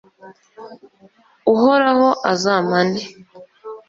[1.53, 3.01] uhoraho azampane